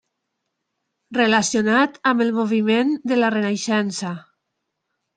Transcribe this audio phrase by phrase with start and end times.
[1.17, 4.19] Relacionat amb el moviment de la Renaixença.